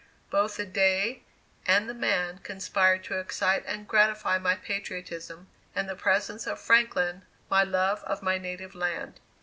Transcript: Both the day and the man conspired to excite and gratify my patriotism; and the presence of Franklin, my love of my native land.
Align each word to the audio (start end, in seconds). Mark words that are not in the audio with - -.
Both 0.31 0.57
the 0.57 0.65
day 0.65 1.21
and 1.67 1.87
the 1.87 1.93
man 1.93 2.39
conspired 2.39 3.03
to 3.03 3.19
excite 3.19 3.63
and 3.67 3.87
gratify 3.87 4.39
my 4.39 4.55
patriotism; 4.55 5.47
and 5.75 5.87
the 5.87 5.95
presence 5.95 6.47
of 6.47 6.59
Franklin, 6.59 7.21
my 7.51 7.61
love 7.63 8.03
of 8.05 8.23
my 8.23 8.39
native 8.39 8.73
land. 8.73 9.19